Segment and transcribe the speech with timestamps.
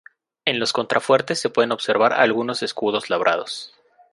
[0.45, 3.71] En los contrafuertes se pueden observar algunos escudos labrados.